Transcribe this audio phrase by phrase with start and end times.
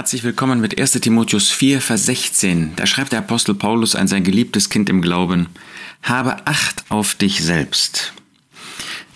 [0.00, 2.72] Herzlich willkommen mit 1 Timotheus 4, Vers 16.
[2.74, 5.48] Da schreibt der Apostel Paulus an sein geliebtes Kind im Glauben,
[6.02, 8.14] habe Acht auf dich selbst.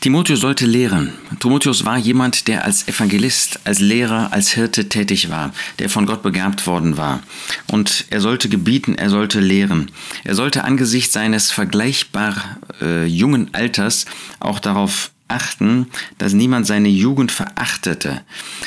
[0.00, 1.12] Timotheus sollte lehren.
[1.38, 6.24] Timotheus war jemand, der als Evangelist, als Lehrer, als Hirte tätig war, der von Gott
[6.24, 7.22] begabt worden war.
[7.70, 9.88] Und er sollte gebieten, er sollte lehren.
[10.24, 14.06] Er sollte angesichts seines vergleichbar äh, jungen Alters
[14.40, 15.86] auch darauf achten,
[16.18, 18.22] dass niemand seine Jugend verachtete,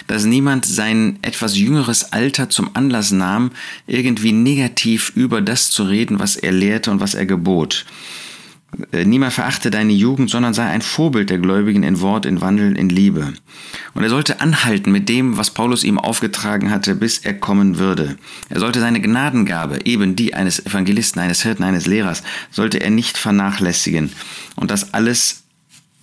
[0.07, 3.51] dass niemand sein etwas jüngeres Alter zum Anlass nahm,
[3.87, 7.85] irgendwie negativ über das zu reden, was er lehrte und was er gebot.
[8.91, 12.77] Äh, niemand verachte deine Jugend, sondern sei ein Vorbild der Gläubigen in Wort, in Wandel,
[12.77, 13.33] in Liebe.
[13.93, 18.17] Und er sollte anhalten mit dem, was Paulus ihm aufgetragen hatte, bis er kommen würde.
[18.49, 23.17] Er sollte seine Gnadengabe, eben die eines Evangelisten, eines Hirten, eines Lehrers, sollte er nicht
[23.17, 24.11] vernachlässigen.
[24.55, 25.44] Und das alles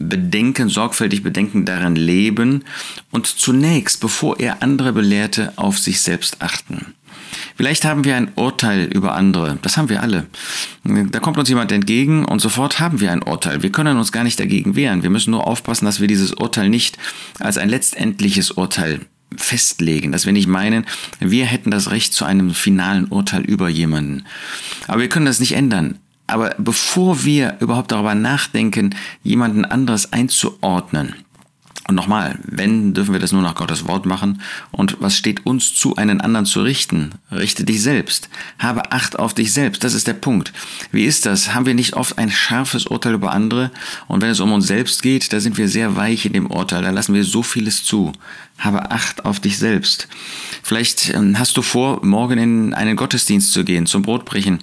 [0.08, 2.64] bedenken, sorgfältig bedenken, darin leben
[3.10, 6.94] und zunächst, bevor er andere belehrte, auf sich selbst achten.
[7.56, 9.58] Vielleicht haben wir ein Urteil über andere.
[9.62, 10.26] Das haben wir alle.
[10.84, 13.62] Da kommt uns jemand entgegen und sofort haben wir ein Urteil.
[13.62, 15.02] Wir können uns gar nicht dagegen wehren.
[15.02, 16.98] Wir müssen nur aufpassen, dass wir dieses Urteil nicht
[17.38, 19.00] als ein letztendliches Urteil
[19.36, 20.84] festlegen, dass wir nicht meinen,
[21.20, 24.24] wir hätten das Recht zu einem finalen Urteil über jemanden.
[24.88, 25.98] Aber wir können das nicht ändern.
[26.32, 31.14] Aber bevor wir überhaupt darüber nachdenken, jemanden anderes einzuordnen,
[31.88, 34.40] und nochmal, wenn, dürfen wir das nur nach Gottes Wort machen.
[34.70, 37.12] Und was steht uns zu, einen anderen zu richten?
[37.32, 38.28] Richte dich selbst.
[38.58, 39.82] Habe Acht auf dich selbst.
[39.82, 40.52] Das ist der Punkt.
[40.92, 41.54] Wie ist das?
[41.54, 43.72] Haben wir nicht oft ein scharfes Urteil über andere?
[44.06, 46.82] Und wenn es um uns selbst geht, da sind wir sehr weich in dem Urteil.
[46.82, 48.12] Da lassen wir so vieles zu.
[48.58, 50.06] Habe Acht auf dich selbst.
[50.62, 54.60] Vielleicht ähm, hast du vor, morgen in einen Gottesdienst zu gehen, zum Brotbrechen,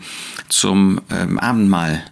[0.47, 2.03] zum ähm, Abendmahl.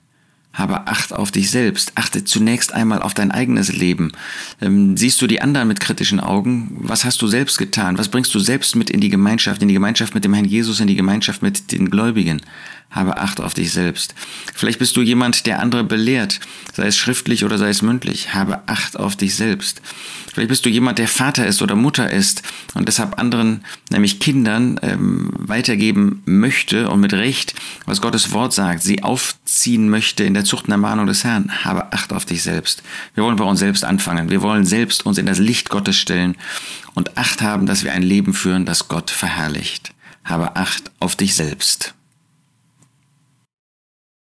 [0.57, 1.91] Habe Acht auf dich selbst.
[1.93, 4.11] Achte zunächst einmal auf dein eigenes Leben.
[4.59, 6.75] Ähm, siehst du die anderen mit kritischen Augen?
[6.79, 7.99] Was hast du selbst getan?
[7.99, 10.79] Was bringst du selbst mit in die Gemeinschaft, in die Gemeinschaft mit dem Herrn Jesus,
[10.79, 12.41] in die Gemeinschaft mit den Gläubigen?
[12.89, 14.15] Habe Acht auf dich selbst.
[14.55, 16.39] Vielleicht bist du jemand, der andere belehrt,
[16.73, 18.33] sei es schriftlich oder sei es mündlich.
[18.33, 19.81] Habe Acht auf dich selbst.
[20.33, 22.43] Vielleicht bist du jemand, der Vater ist oder Mutter ist
[22.75, 28.83] und deshalb anderen, nämlich Kindern, ähm, weitergeben möchte und mit Recht, was Gottes Wort sagt,
[28.83, 31.65] sie aufziehen möchte in der Zucht und Ermahnung des Herrn.
[31.65, 32.83] Habe Acht auf dich selbst.
[33.15, 34.29] Wir wollen bei uns selbst anfangen.
[34.29, 36.35] Wir wollen selbst uns in das Licht Gottes stellen
[36.93, 39.91] und Acht haben, dass wir ein Leben führen, das Gott verherrlicht.
[40.23, 41.96] Habe Acht auf dich selbst.